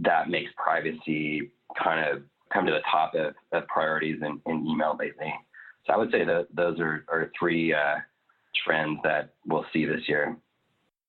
That 0.02 0.30
makes 0.30 0.52
privacy 0.58 1.52
kind 1.82 2.08
of 2.08 2.24
come 2.54 2.66
to 2.66 2.72
the 2.72 2.82
top 2.90 3.16
of, 3.16 3.34
of 3.52 3.68
priorities 3.68 4.22
in, 4.22 4.40
in, 4.46 4.66
email 4.68 4.96
lately. 5.00 5.34
So 5.86 5.94
I 5.94 5.98
would 5.98 6.12
say 6.12 6.24
that 6.26 6.48
those 6.54 6.80
are, 6.80 7.06
are 7.10 7.32
three 7.38 7.74
uh, 7.74 7.96
trends 8.64 9.00
that 9.04 9.34
we'll 9.46 9.66
see 9.74 9.86
this 9.86 10.02
year. 10.08 10.38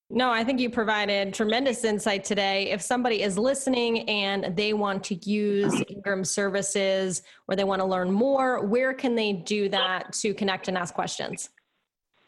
No, 0.08 0.30
I 0.30 0.44
think 0.44 0.60
you 0.60 0.70
provided 0.70 1.34
tremendous 1.34 1.82
insight 1.82 2.22
today. 2.22 2.70
If 2.70 2.80
somebody 2.80 3.22
is 3.22 3.36
listening 3.36 4.08
and 4.08 4.56
they 4.56 4.72
want 4.72 5.02
to 5.04 5.16
use 5.28 5.82
Ingram 5.88 6.24
services 6.24 7.22
or 7.48 7.56
they 7.56 7.64
want 7.64 7.80
to 7.80 7.86
learn 7.86 8.12
more, 8.12 8.64
where 8.64 8.94
can 8.94 9.16
they 9.16 9.32
do 9.32 9.68
that 9.70 10.12
to 10.14 10.32
connect 10.32 10.68
and 10.68 10.78
ask 10.78 10.94
questions? 10.94 11.50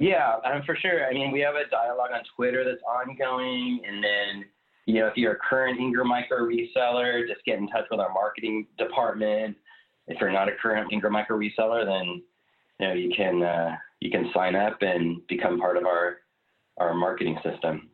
Yeah, 0.01 0.37
um, 0.45 0.63
for 0.67 0.77
sure. 0.77 1.07
I 1.07 1.13
mean, 1.13 1.31
we 1.31 1.41
have 1.41 1.55
a 1.55 1.69
dialogue 1.71 2.11
on 2.13 2.21
Twitter 2.37 2.65
that's 2.65 2.83
ongoing. 2.83 3.81
And 3.87 4.03
then, 4.03 4.45
you 4.89 4.95
know, 4.95 5.07
if 5.07 5.19
you're 5.19 5.33
a 5.33 5.39
current 5.39 5.79
Ingram 5.79 6.09
Micro 6.09 6.39
reseller, 6.39 7.29
just 7.29 7.45
get 7.45 7.59
in 7.59 7.69
touch 7.69 7.85
with 7.91 8.01
our 8.01 8.11
marketing 8.11 8.67
department. 8.79 9.55
If 10.07 10.19
you're 10.19 10.33
not 10.33 10.49
a 10.49 10.53
current 10.53 10.91
Ingram 10.91 11.13
Micro 11.13 11.39
reseller, 11.39 11.85
then, 11.85 12.23
you 12.81 12.89
know, 12.89 12.95
you 12.95 13.13
can, 13.15 13.43
uh, 13.43 13.77
you 14.01 14.11
can 14.11 14.31
sign 14.33 14.57
up 14.57 14.79
and 14.81 15.21
become 15.29 15.61
part 15.61 15.77
of 15.77 15.85
our 15.85 16.21
our 16.79 16.95
marketing 16.95 17.39
system. 17.43 17.91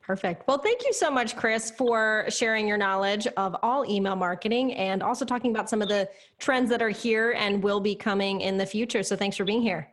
Perfect. 0.00 0.46
Well, 0.48 0.58
thank 0.58 0.84
you 0.84 0.92
so 0.92 1.10
much, 1.10 1.36
Chris, 1.36 1.70
for 1.70 2.24
sharing 2.28 2.66
your 2.66 2.78
knowledge 2.78 3.26
of 3.36 3.56
all 3.62 3.84
email 3.84 4.16
marketing 4.16 4.72
and 4.74 5.02
also 5.02 5.24
talking 5.24 5.50
about 5.50 5.68
some 5.68 5.82
of 5.82 5.88
the 5.88 6.08
trends 6.38 6.70
that 6.70 6.80
are 6.80 6.88
here 6.88 7.32
and 7.32 7.62
will 7.62 7.80
be 7.80 7.94
coming 7.94 8.40
in 8.40 8.56
the 8.56 8.64
future. 8.64 9.02
So 9.02 9.16
thanks 9.16 9.36
for 9.36 9.44
being 9.44 9.60
here. 9.60 9.88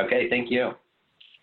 Okay, 0.00 0.28
thank 0.30 0.50
you. 0.50 0.72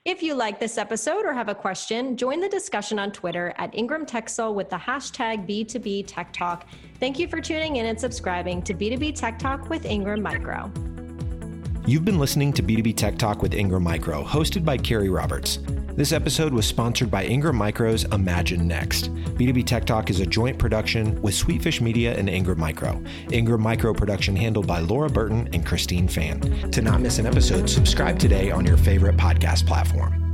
If 0.08 0.24
you 0.24 0.36
like 0.36 0.58
this 0.58 0.78
episode 0.78 1.26
or 1.26 1.34
have 1.34 1.50
a 1.50 1.54
question, 1.54 2.16
join 2.16 2.40
the 2.40 2.48
discussion 2.48 2.98
on 2.98 3.12
Twitter 3.12 3.54
at 3.58 3.76
Ingram 3.76 4.06
TechSol 4.06 4.54
with 4.54 4.70
the 4.70 4.78
hashtag 4.78 5.46
B2B 5.46 6.06
Tech 6.08 6.32
Talk. 6.32 6.66
Thank 6.98 7.20
you 7.20 7.28
for 7.28 7.42
tuning 7.42 7.76
in 7.76 7.88
and 7.88 8.00
subscribing 8.00 8.62
to 8.62 8.74
B2B 8.74 9.16
Tech 9.16 9.38
Talk 9.38 9.70
with 9.70 9.86
Ingram 9.86 10.22
Micro. 10.22 10.72
You've 11.86 12.06
been 12.06 12.20
listening 12.20 12.54
to 12.54 12.64
B2B 12.64 12.96
Tech 12.96 13.18
Talk 13.18 13.42
with 13.42 13.54
Ingram 13.54 13.84
Micro, 13.84 14.24
hosted 14.24 14.64
by 14.64 14.78
Carrie 14.78 15.10
Roberts. 15.10 15.60
This 15.98 16.12
episode 16.12 16.54
was 16.54 16.68
sponsored 16.68 17.10
by 17.10 17.26
Ingram 17.26 17.56
Micro's 17.56 18.04
Imagine 18.04 18.68
Next. 18.68 19.12
B2B 19.34 19.66
Tech 19.66 19.84
Talk 19.84 20.12
is 20.12 20.20
a 20.20 20.28
joint 20.28 20.60
production 20.60 21.20
with 21.24 21.34
Sweetfish 21.34 21.82
Media 21.82 22.16
and 22.16 22.30
Ingram 22.30 22.60
Micro. 22.60 23.02
Ingram 23.32 23.62
Micro 23.62 23.96
production 23.96 24.36
handled 24.36 24.68
by 24.68 24.80
Laura 24.80 25.10
Burton 25.10 25.50
and 25.54 25.66
Christine 25.66 26.08
Fan. 26.08 26.70
To 26.70 26.84
not 26.84 27.02
miss 27.02 27.18
an 27.18 27.26
episode, 27.26 27.68
subscribe 27.68 28.20
today 28.20 28.52
on 28.52 28.64
your 28.64 28.78
favorite 28.78 29.18
podcast 29.18 29.66
platform. 29.66 30.27